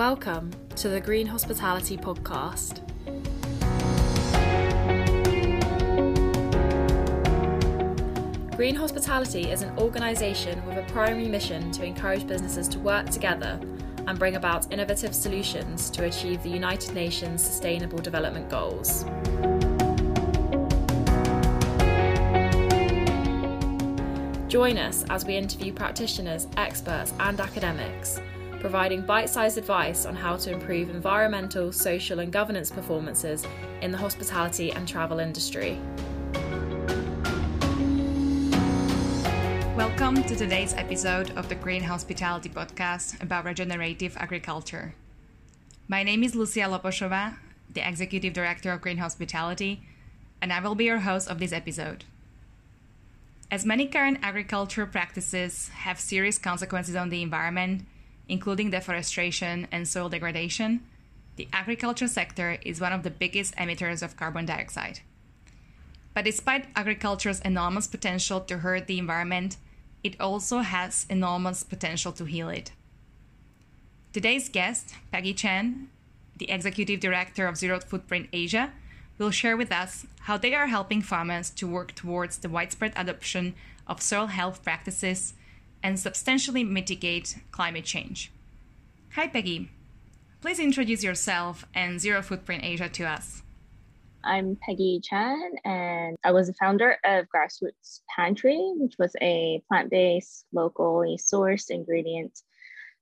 [0.00, 2.80] Welcome to the Green Hospitality Podcast.
[8.56, 13.60] Green Hospitality is an organisation with a primary mission to encourage businesses to work together
[14.06, 19.04] and bring about innovative solutions to achieve the United Nations Sustainable Development Goals.
[24.48, 28.18] Join us as we interview practitioners, experts, and academics,
[28.60, 33.44] providing bite sized advice on how to improve environmental, social, and governance performances
[33.80, 35.80] in the hospitality and travel industry.
[39.74, 44.94] Welcome to today's episode of the Green Hospitality Podcast about regenerative agriculture.
[45.88, 47.36] My name is Lucia Loposhova,
[47.72, 49.80] the Executive Director of Green Hospitality,
[50.42, 52.04] and I will be your host of this episode.
[53.50, 57.86] As many current agricultural practices have serious consequences on the environment,
[58.30, 60.80] including deforestation and soil degradation,
[61.34, 65.00] the agriculture sector is one of the biggest emitters of carbon dioxide.
[66.14, 69.56] But despite agriculture's enormous potential to hurt the environment,
[70.04, 72.70] it also has enormous potential to heal it.
[74.12, 75.88] Today's guest, Peggy Chan,
[76.38, 78.72] the Executive Director of Zero Foodprint Asia,
[79.18, 83.54] will share with us how they are helping farmers to work towards the widespread adoption
[83.88, 85.34] of soil health practices
[85.82, 88.32] and substantially mitigate climate change.
[89.14, 89.70] Hi, Peggy.
[90.40, 93.42] Please introduce yourself and Zero Foodprint Asia to us.
[94.22, 99.90] I'm Peggy Chan, and I was the founder of Grassroots Pantry, which was a plant
[99.90, 102.38] based, locally sourced ingredient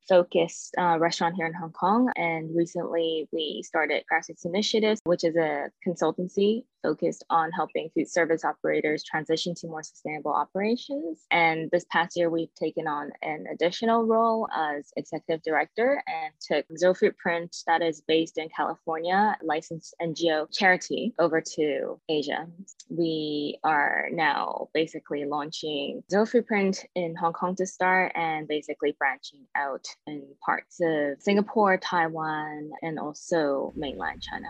[0.08, 2.10] focused uh, restaurant here in Hong Kong.
[2.16, 8.44] And recently we started Grassroots Initiatives, which is a consultancy focused on helping food service
[8.44, 11.24] operators transition to more sustainable operations.
[11.30, 16.66] And this past year, we've taken on an additional role as executive director and took
[16.76, 22.46] Zero Foodprint, that is based in California, licensed NGO charity, over to Asia.
[22.88, 29.46] We are now basically launching Zero Foodprint in Hong Kong to start and basically branching
[29.54, 34.48] out in parts of Singapore, Taiwan, and also mainland China.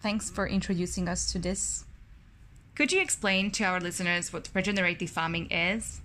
[0.00, 1.84] Thanks for introducing us to this.
[2.74, 6.00] Could you explain to our listeners what regenerative farming is?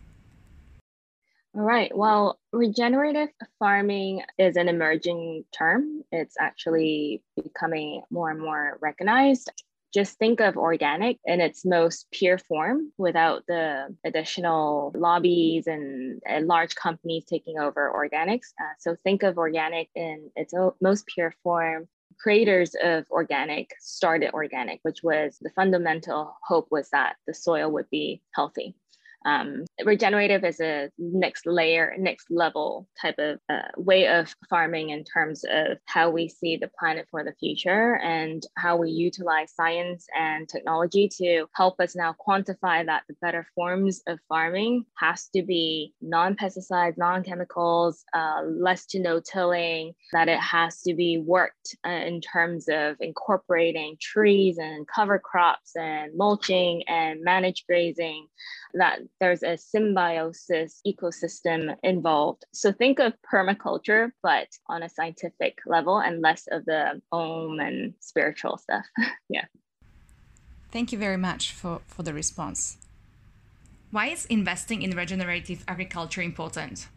[1.56, 1.96] All right.
[1.96, 3.30] Well, regenerative
[3.60, 6.04] farming is an emerging term.
[6.12, 9.50] It's actually becoming more and more recognized.
[9.94, 16.48] Just think of organic in its most pure form without the additional lobbies and, and
[16.48, 18.52] large companies taking over organics.
[18.60, 21.88] Uh, so think of organic in its most pure form
[22.20, 27.90] creators of organic started organic, which was the fundamental hope was that the soil would
[27.90, 28.76] be healthy
[29.26, 35.04] um, regenerative is a next layer, next level type of uh, way of farming in
[35.04, 40.06] terms of how we see the planet for the future and how we utilize science
[40.16, 45.42] and technology to help us now quantify that the better forms of farming has to
[45.42, 51.90] be non-pesticides, non-chemicals, uh, less to no tilling, that it has to be worked uh,
[51.90, 58.28] in terms of incorporating trees and cover crops and mulching and managed grazing
[58.76, 62.46] that there's a symbiosis ecosystem involved.
[62.54, 67.94] So think of permaculture, but on a scientific level and less of the om and
[68.00, 68.86] spiritual stuff.
[69.30, 69.46] yeah.
[70.72, 72.78] Thank you very much for, for the response.
[73.92, 76.88] Why is investing in regenerative agriculture important?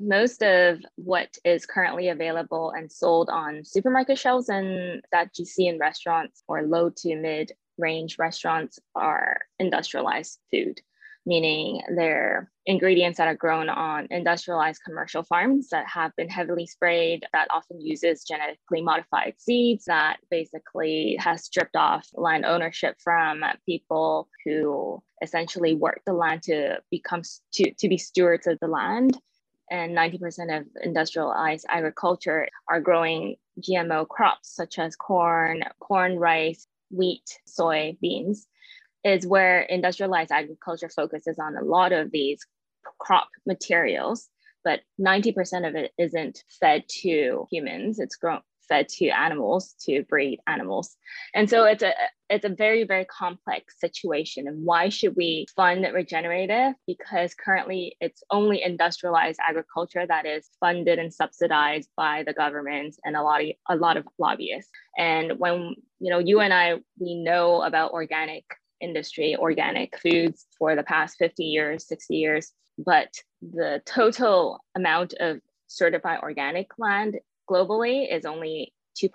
[0.00, 5.66] most of what is currently available and sold on supermarket shelves and that you see
[5.66, 10.80] in restaurants or low to mid range restaurants are industrialized food
[11.28, 17.24] meaning they're ingredients that are grown on industrialized commercial farms that have been heavily sprayed,
[17.34, 24.28] that often uses genetically modified seeds, that basically has stripped off land ownership from people
[24.44, 27.20] who essentially work the land to become
[27.52, 29.18] to, to be stewards of the land.
[29.70, 37.38] And 90% of industrialized agriculture are growing GMO crops such as corn, corn, rice, wheat,
[37.44, 38.46] soy, beans
[39.08, 42.40] is where industrialized agriculture focuses on a lot of these
[42.98, 44.28] crop materials,
[44.64, 47.98] but 90% of it isn't fed to humans.
[47.98, 50.96] It's grown fed to animals to breed animals.
[51.34, 51.92] And so it's a
[52.28, 58.22] it's a very very complex situation and why should we fund regenerative because currently it's
[58.30, 63.48] only industrialized agriculture that is funded and subsidized by the government and a lot of
[63.70, 68.44] a lot of lobbyists and when you know you and I we know about organic
[68.80, 72.52] industry, organic foods, for the past 50 years, 60 years.
[72.78, 78.72] But the total amount of certified organic land globally is only
[79.02, 79.10] 2%.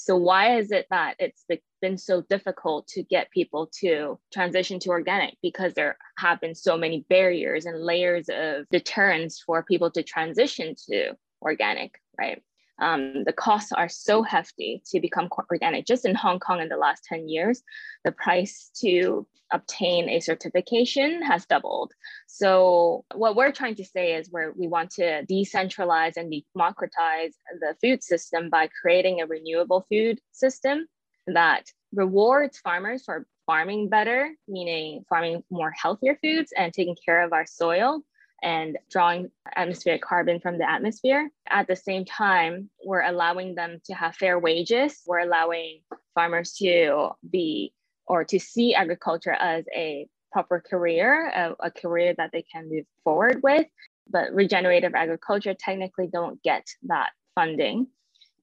[0.00, 1.44] So why is it that it's
[1.82, 5.34] been so difficult to get people to transition to organic?
[5.42, 10.76] Because there have been so many barriers and layers of deterrence for people to transition
[10.88, 12.42] to organic, right?
[12.80, 15.86] Um, the costs are so hefty to become organic.
[15.86, 17.62] Just in Hong Kong in the last 10 years,
[18.04, 21.92] the price to obtain a certification has doubled.
[22.26, 27.74] So what we're trying to say is where we want to decentralize and democratize the
[27.80, 30.86] food system by creating a renewable food system
[31.26, 37.32] that rewards farmers for farming better, meaning farming more healthier foods and taking care of
[37.32, 38.02] our soil
[38.42, 41.30] and drawing atmospheric carbon from the atmosphere.
[41.48, 45.02] At the same time, we're allowing them to have fair wages.
[45.06, 45.80] We're allowing
[46.14, 47.72] farmers to be
[48.06, 52.84] or to see agriculture as a proper career, a, a career that they can move
[53.04, 53.66] forward with.
[54.10, 57.88] But regenerative agriculture technically don't get that funding.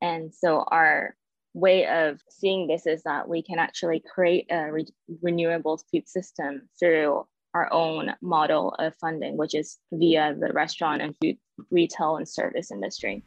[0.01, 1.15] And so our
[1.53, 4.87] way of seeing this is that we can actually create a re-
[5.21, 7.25] renewable food system through
[7.55, 11.37] our own model of funding, which is via the restaurant and food
[11.71, 13.23] retail and service industry.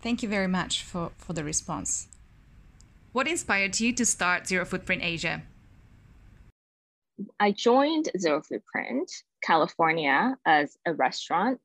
[0.00, 2.08] Thank you very much for, for the response.
[3.12, 5.42] What inspired you to start Zero Foodprint Asia?
[7.38, 9.10] I joined Zero Foodprint
[9.42, 11.60] California as a restaurant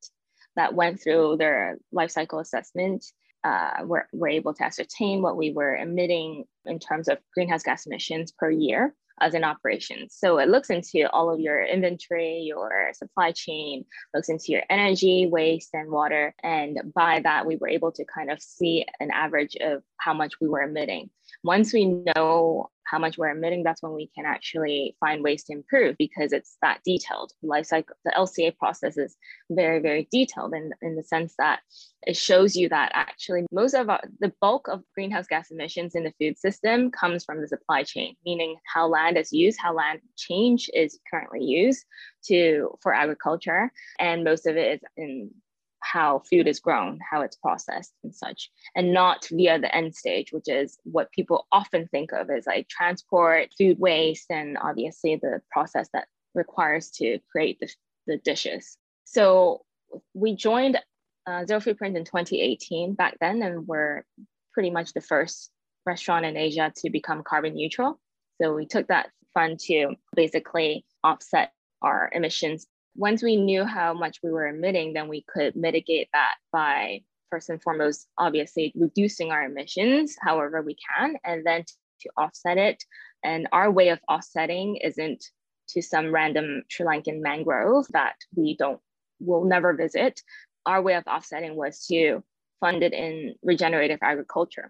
[0.58, 3.06] that went through their life cycle assessment.
[3.46, 7.86] Uh, we're, we're able to ascertain what we were emitting in terms of greenhouse gas
[7.86, 10.08] emissions per year as an operation.
[10.10, 15.28] So it looks into all of your inventory, your supply chain, looks into your energy,
[15.28, 16.34] waste, and water.
[16.44, 20.34] And by that, we were able to kind of see an average of how much
[20.42, 21.10] we were emitting.
[21.44, 25.54] Once we know how much we're emitting, that's when we can actually find ways to
[25.54, 27.32] improve because it's that detailed.
[27.42, 29.16] Life cycle, the LCA process is
[29.50, 31.62] very, very detailed in, in the sense that
[32.06, 36.04] it shows you that actually most of our, the bulk of greenhouse gas emissions in
[36.04, 40.00] the food system comes from the supply chain, meaning how land is used, how land
[40.18, 41.86] change is currently used
[42.26, 45.32] to for agriculture, and most of it is in
[45.84, 50.32] how food is grown, how it's processed and such, and not via the end stage,
[50.32, 55.42] which is what people often think of as like transport, food waste, and obviously the
[55.52, 57.70] process that requires to create the,
[58.08, 58.78] the dishes.
[59.04, 59.64] So
[60.14, 60.80] we joined
[61.28, 64.04] uh, Zero Foodprint in 2018 back then, and we're
[64.54, 65.52] pretty much the first
[65.86, 68.00] restaurant in Asia to become carbon neutral.
[68.42, 71.52] So we took that fund to basically offset
[71.82, 76.36] our emissions once we knew how much we were emitting, then we could mitigate that
[76.52, 81.64] by first and foremost, obviously reducing our emissions however we can, and then
[82.02, 82.84] to offset it.
[83.24, 85.24] And our way of offsetting isn't
[85.70, 88.80] to some random Sri Lankan mangrove that we don't
[89.20, 90.22] will never visit.
[90.66, 92.24] Our way of offsetting was to
[92.60, 94.70] fund it in regenerative agriculture.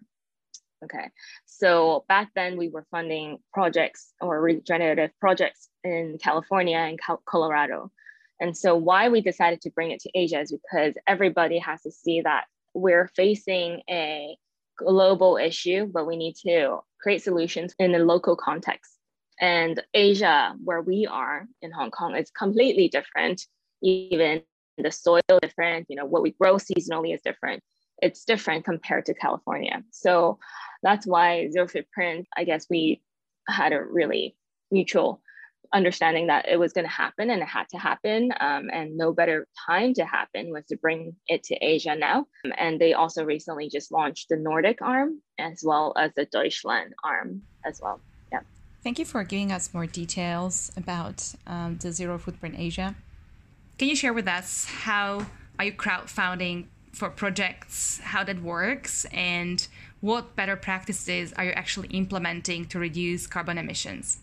[0.84, 1.10] Okay,
[1.46, 7.92] so back then we were funding projects or regenerative projects in California and Colorado.
[8.44, 11.92] And so, why we decided to bring it to Asia is because everybody has to
[11.92, 12.44] see that
[12.74, 14.38] we're facing a
[14.78, 18.92] global issue, but we need to create solutions in a local context.
[19.40, 23.46] And Asia, where we are in Hong Kong, is completely different.
[23.82, 24.42] Even
[24.78, 27.64] the soil different, you know, what we grow seasonally is different.
[28.02, 29.84] It's different compared to California.
[29.92, 30.38] So
[30.82, 33.04] that's why Zero Foodprint, I guess we
[33.48, 34.36] had a really
[34.70, 35.22] mutual
[35.74, 39.12] understanding that it was going to happen and it had to happen um, and no
[39.12, 42.26] better time to happen was to bring it to asia now.
[42.58, 47.42] And they also recently just launched the nordic arm as well as the deutschland arm
[47.66, 48.00] as well.
[48.32, 48.42] Yeah.
[48.84, 52.96] Thank you for giving us more details about um, the zero foodprint asia.
[53.80, 55.26] Can you share with us how
[55.58, 59.68] are you crowdfunding for projects how that works and
[60.02, 64.20] what better practices are you actually implementing to reduce carbon emissions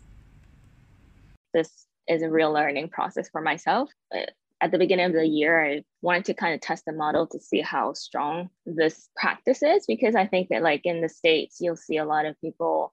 [1.53, 3.91] this is a real learning process for myself.
[4.15, 4.27] Uh,
[4.61, 7.41] at the beginning of the year, I wanted to kind of test the model to
[7.41, 11.77] see how strong this practice is because I think that like in the States, you'll
[11.77, 12.93] see a lot of people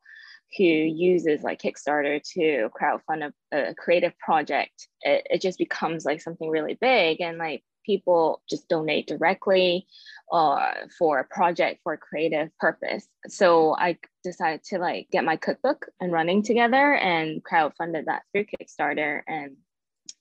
[0.58, 4.88] who uses like Kickstarter to crowdfund a, a creative project.
[5.02, 9.88] It, it just becomes like something really big and like people just donate directly
[10.32, 13.08] uh, for a project for a creative purpose.
[13.28, 18.46] So I decided to like get my cookbook and running together and crowdfunded that through
[18.46, 19.22] Kickstarter.
[19.28, 19.56] And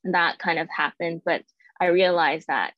[0.04, 1.22] that kind of happened.
[1.26, 1.42] But
[1.80, 2.74] I realized that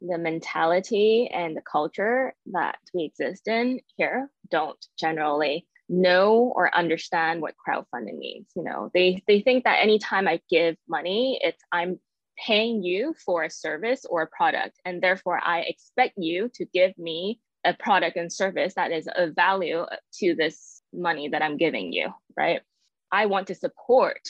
[0.00, 7.42] the mentality and the culture that we exist in here don't generally know or understand
[7.42, 11.98] what crowdfunding means you know they they think that anytime i give money it's i'm
[12.46, 16.96] paying you for a service or a product and therefore i expect you to give
[16.98, 21.92] me a product and service that is of value to this money that I'm giving
[21.92, 22.60] you, right?
[23.12, 24.20] I want to support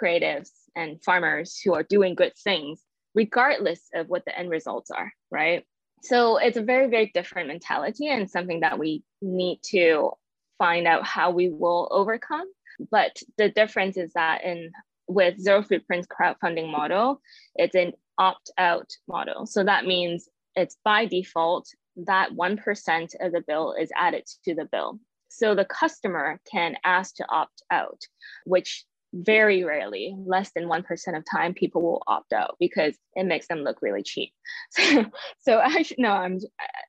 [0.00, 2.82] creatives and farmers who are doing good things,
[3.14, 5.64] regardless of what the end results are, right?
[6.02, 10.12] So it's a very, very different mentality and something that we need to
[10.58, 12.46] find out how we will overcome.
[12.90, 14.72] But the difference is that in
[15.08, 17.20] with zero foodprint crowdfunding model,
[17.54, 19.46] it's an opt-out model.
[19.46, 24.64] So that means it's by default that 1% of the bill is added to the
[24.64, 24.98] bill.
[25.28, 28.00] So the customer can ask to opt out,
[28.44, 33.46] which very rarely, less than 1% of time, people will opt out because it makes
[33.46, 34.32] them look really cheap.
[34.70, 35.04] So,
[35.40, 36.38] so actually, no, I'm,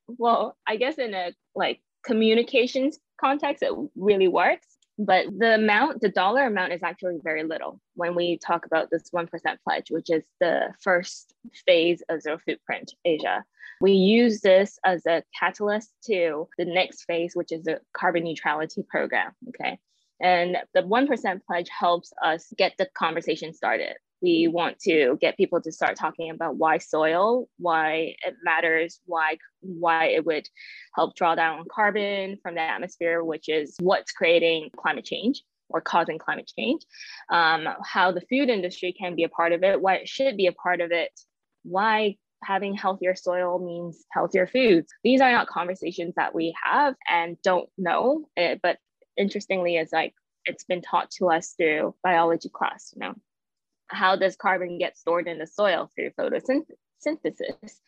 [0.07, 4.67] well, I guess in a like communications context, it really works.
[4.99, 9.09] But the amount, the dollar amount is actually very little when we talk about this
[9.09, 9.27] 1%
[9.63, 11.33] pledge, which is the first
[11.65, 13.43] phase of Zero Foodprint Asia.
[13.81, 18.83] We use this as a catalyst to the next phase, which is the carbon neutrality
[18.87, 19.31] program.
[19.49, 19.79] Okay.
[20.21, 23.95] And the 1% pledge helps us get the conversation started.
[24.23, 29.37] We want to get people to start talking about why soil, why it matters, why
[29.59, 30.47] why it would
[30.95, 36.17] help draw down carbon from the atmosphere, which is what's creating climate change or causing
[36.17, 36.83] climate change,
[37.29, 40.47] um, how the food industry can be a part of it, why it should be
[40.47, 41.11] a part of it,
[41.63, 44.91] why having healthier soil means healthier foods.
[45.03, 48.77] These are not conversations that we have and don't know, eh, but
[49.17, 50.13] interestingly, it's like
[50.45, 53.15] it's been taught to us through biology class, you know.
[53.93, 57.79] How does carbon get stored in the soil through photosynthesis?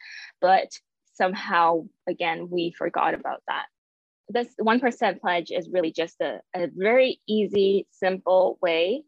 [0.42, 0.72] But
[1.14, 3.66] somehow, again, we forgot about that.
[4.30, 9.04] This 1% pledge is really just a, a very easy, simple way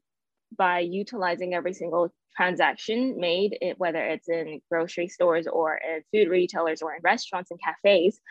[0.58, 6.82] by utilizing every single transaction made, whether it's in grocery stores or in food retailers
[6.82, 8.22] or in restaurants and cafes,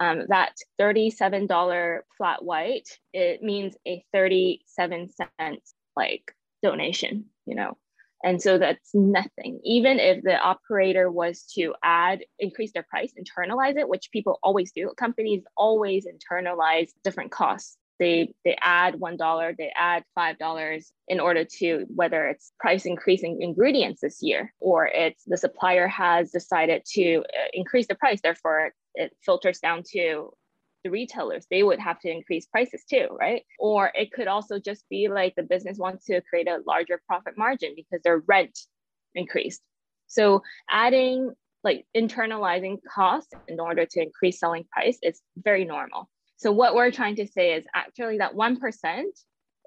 [0.00, 7.76] um, that $37 flat white, it means a 37 cents like donation, you know.
[8.24, 9.60] And so that's nothing.
[9.64, 14.72] Even if the operator was to add, increase their price, internalize it, which people always
[14.72, 20.92] do, companies always internalize different costs they they add one dollar they add five dollars
[21.08, 26.30] in order to whether it's price increasing ingredients this year or it's the supplier has
[26.30, 30.30] decided to uh, increase the price therefore it filters down to
[30.86, 34.84] the retailers they would have to increase prices too right or it could also just
[34.88, 38.56] be like the business wants to create a larger profit margin because their rent
[39.14, 39.62] increased
[40.06, 41.32] so adding
[41.64, 46.90] like internalizing costs in order to increase selling price is very normal so what we're
[46.90, 49.02] trying to say is actually that 1%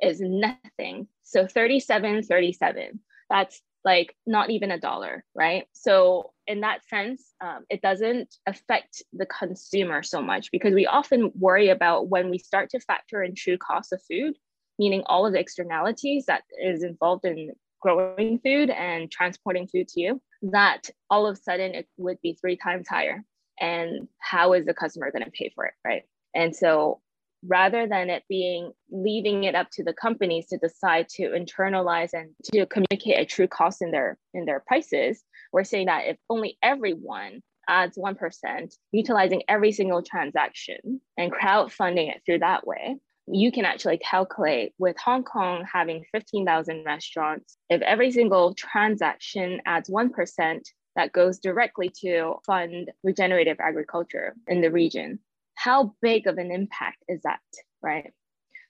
[0.02, 1.08] is nothing.
[1.24, 3.00] So 37, 37,
[3.30, 5.66] that's like not even a dollar, right?
[5.74, 11.32] So in that sense, um, it doesn't affect the consumer so much because we often
[11.38, 14.34] worry about when we start to factor in true cost of food,
[14.80, 17.52] meaning all of the externalities that is involved in
[17.82, 22.34] growing food and transporting food to you, that all of a sudden it would be
[22.34, 23.24] three times higher.
[23.60, 26.04] And how is the customer going to pay for it, right?
[26.34, 27.00] And so
[27.46, 32.32] rather than it being leaving it up to the companies to decide to internalize and
[32.44, 36.58] to communicate a true cost in their in their prices, we're saying that if only
[36.62, 43.64] everyone adds 1%, utilizing every single transaction and crowdfunding it through that way, you can
[43.64, 50.62] actually calculate with Hong Kong having 15,000 restaurants, if every single transaction adds 1%,
[50.96, 55.20] that goes directly to fund regenerative agriculture in the region
[55.60, 57.42] how big of an impact is that,
[57.82, 58.14] right?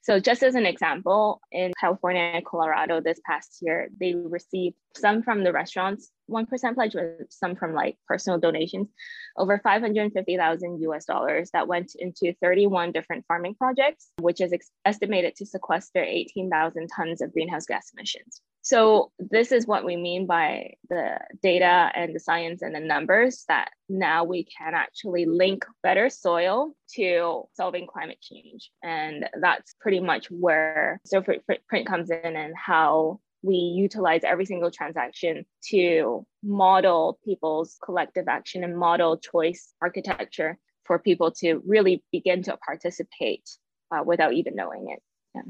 [0.02, 5.22] So just as an example, in California and Colorado this past year, they received some
[5.22, 6.96] from the restaurants, 1% pledge,
[7.28, 8.88] some from like personal donations,
[9.36, 15.36] over 550,000 US dollars that went into 31 different farming projects, which is ex- estimated
[15.36, 18.40] to sequester 18,000 tons of greenhouse gas emissions.
[18.62, 23.44] So this is what we mean by the data and the science and the numbers
[23.48, 28.70] that now we can actually link better soil to solving climate change.
[28.82, 34.70] And that's pretty much where Zero Foodprint comes in and how we utilize every single
[34.70, 42.42] transaction to model people's collective action and model choice architecture for people to really begin
[42.42, 43.48] to participate
[43.90, 45.02] uh, without even knowing it.
[45.34, 45.42] Yeah.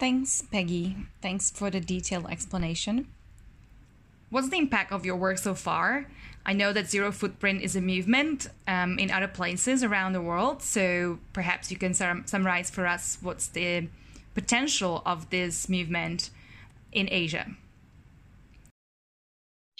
[0.00, 0.96] Thanks, Peggy.
[1.20, 3.06] Thanks for the detailed explanation.
[4.30, 6.06] What's the impact of your work so far?
[6.46, 10.62] I know that Zero Foodprint is a movement um, in other places around the world,
[10.62, 13.88] so perhaps you can sum- summarize for us what's the
[14.34, 16.30] potential of this movement
[16.92, 17.50] in Asia.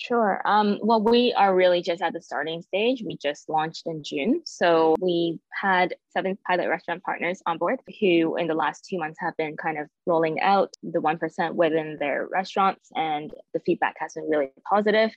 [0.03, 0.41] Sure.
[0.47, 3.03] Um, well, we are really just at the starting stage.
[3.05, 4.41] We just launched in June.
[4.47, 9.19] So we had seven pilot restaurant partners on board who, in the last two months,
[9.21, 12.89] have been kind of rolling out the 1% within their restaurants.
[12.95, 15.11] And the feedback has been really positive.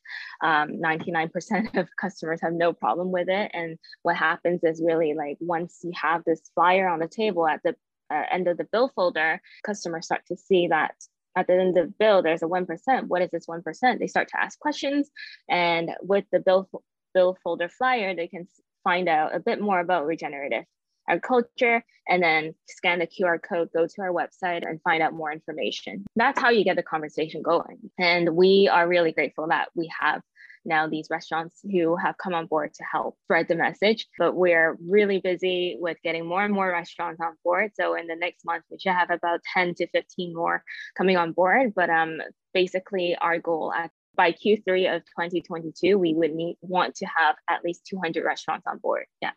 [0.44, 3.52] Um, 99% of customers have no problem with it.
[3.54, 7.62] And what happens is really like once you have this flyer on the table at
[7.64, 7.74] the
[8.14, 10.94] uh, end of the bill folder, customers start to see that
[11.36, 13.08] at the end of the bill, there's a 1%.
[13.08, 14.00] What is this 1%?
[14.00, 15.10] They start to ask questions.
[15.50, 16.70] And with the bill,
[17.14, 18.48] bill folder flyer, they can
[18.84, 20.66] find out a bit more about regenerative
[21.08, 25.32] agriculture and then scan the QR code, go to our website and find out more
[25.32, 26.06] information.
[26.16, 27.90] That's how you get the conversation going.
[27.98, 30.22] And we are really grateful that we have
[30.66, 34.08] now these restaurants who have come on board to help spread the message.
[34.18, 37.72] But we're really busy with getting more and more restaurants on board.
[37.76, 40.64] So in the next month, we should have about 10 to 15 more
[40.98, 41.74] coming on board.
[41.76, 42.22] But um,
[42.54, 47.64] basically, our goal at by Q3 of 2022, we would need want to have at
[47.64, 49.06] least 200 restaurants on board.
[49.22, 49.32] Yeah.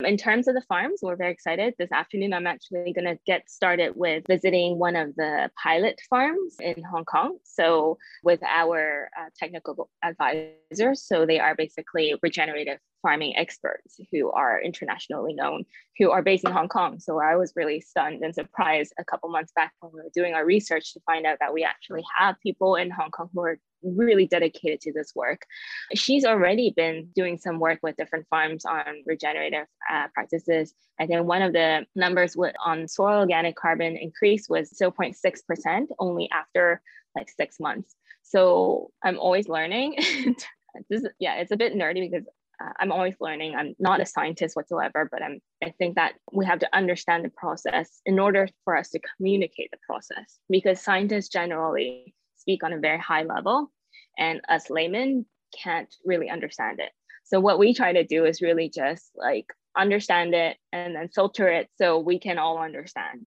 [0.00, 1.74] In terms of the farms, we're very excited.
[1.78, 6.56] This afternoon, I'm actually going to get started with visiting one of the pilot farms
[6.60, 7.38] in Hong Kong.
[7.44, 14.60] So, with our uh, technical advisors, so they are basically regenerative farming experts who are
[14.60, 15.64] internationally known,
[15.98, 16.98] who are based in Hong Kong.
[17.00, 20.34] So I was really stunned and surprised a couple months back when we were doing
[20.34, 23.58] our research to find out that we actually have people in Hong Kong who are
[23.82, 25.42] really dedicated to this work.
[25.94, 30.74] She's already been doing some work with different farms on regenerative uh, practices.
[31.00, 36.80] I think one of the numbers on soil organic carbon increase was 0.6% only after
[37.16, 37.94] like six months.
[38.22, 39.96] So I'm always learning.
[40.88, 42.26] this, yeah, it's a bit nerdy because
[42.62, 43.54] uh, I'm always learning.
[43.54, 47.30] I'm not a scientist whatsoever, but I'm, I think that we have to understand the
[47.30, 52.78] process in order for us to communicate the process because scientists generally speak on a
[52.78, 53.70] very high level
[54.18, 55.26] and us laymen
[55.56, 56.90] can't really understand it.
[57.24, 59.46] So what we try to do is really just like
[59.76, 63.26] understand it and then filter it so we can all understand.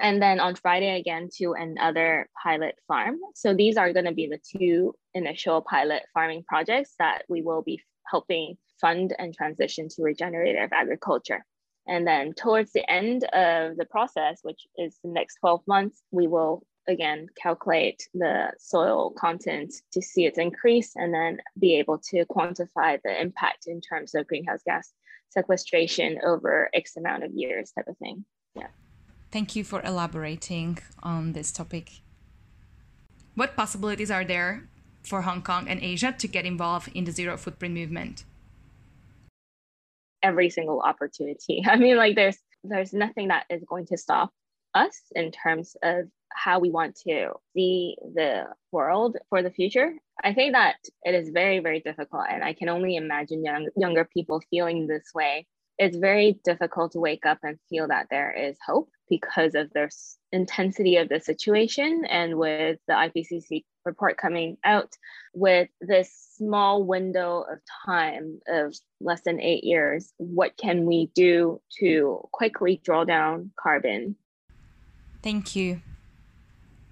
[0.00, 3.18] And then on Friday again to another pilot farm.
[3.34, 7.62] So these are going to be the two initial pilot farming projects that we will
[7.62, 11.44] be helping fund and transition to regenerative agriculture.
[11.86, 16.26] And then towards the end of the process, which is the next 12 months, we
[16.26, 22.24] will again calculate the soil content to see its increase and then be able to
[22.26, 24.92] quantify the impact in terms of greenhouse gas
[25.30, 28.24] sequestration over X amount of years type of thing.
[28.54, 28.68] Yeah.
[29.30, 32.00] Thank you for elaborating on this topic.
[33.34, 34.68] What possibilities are there
[35.02, 38.24] for Hong Kong and Asia to get involved in the zero foodprint movement?
[40.22, 41.64] Every single opportunity.
[41.68, 44.30] I mean, like there's there's nothing that is going to stop
[44.74, 49.92] us in terms of how we want to see the world for the future.
[50.22, 52.24] I think that it is very, very difficult.
[52.30, 55.46] And I can only imagine young, younger people feeling this way.
[55.78, 59.90] It's very difficult to wake up and feel that there is hope because of the
[60.32, 62.04] intensity of the situation.
[62.08, 64.96] And with the IPCC report coming out,
[65.34, 71.60] with this small window of time of less than eight years, what can we do
[71.80, 74.16] to quickly draw down carbon
[75.22, 75.82] Thank you.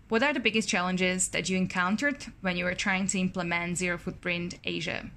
[0.08, 3.98] What are the biggest challenges that you encountered when you were trying to implement Zero
[3.98, 5.10] Foodprint Asia?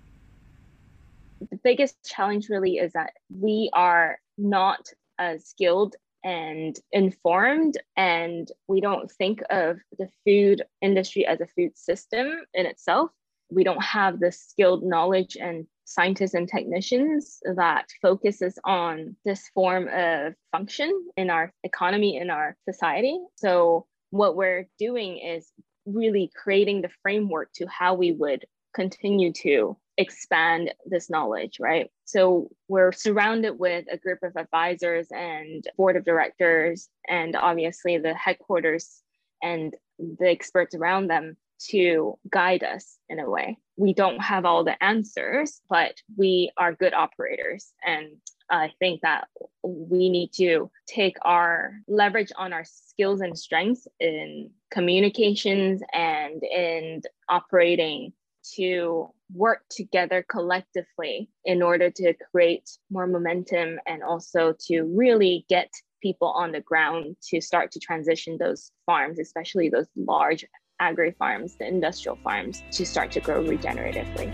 [1.40, 4.88] The biggest challenge really is that we are not
[5.18, 11.78] as skilled and informed, and we don't think of the food industry as a food
[11.78, 13.10] system in itself.
[13.50, 19.90] We don't have the skilled knowledge and scientists and technicians that focuses on this form
[19.92, 23.20] of function in our economy, in our society.
[23.36, 25.52] So, what we're doing is
[25.86, 31.90] really creating the framework to how we would continue to expand this knowledge, right?
[32.06, 38.14] So we're surrounded with a group of advisors and board of directors, and obviously the
[38.14, 39.02] headquarters
[39.42, 41.38] and the experts around them
[41.70, 43.58] to guide us in a way.
[43.78, 47.72] We don't have all the answers, but we are good operators.
[47.86, 48.18] And
[48.50, 49.28] I think that
[49.64, 57.02] we need to take our leverage on our skills and strengths in communications and in
[57.30, 58.14] operating
[58.56, 65.70] to work together collectively in order to create more momentum and also to really get
[66.02, 70.46] people on the ground to start to transition those farms, especially those large
[70.80, 74.32] agri farms, the industrial farms, to start to grow regeneratively.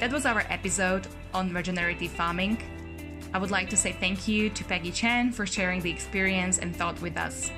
[0.00, 2.56] That was our episode on regenerative farming.
[3.34, 6.74] I would like to say thank you to Peggy Chan for sharing the experience and
[6.74, 7.50] thought with us.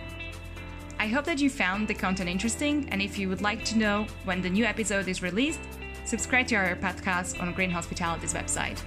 [1.01, 4.07] I hope that you found the content interesting, and if you would like to know
[4.25, 5.61] when the new episode is released,
[6.05, 8.79] subscribe to our podcast on Green Hospitality's website.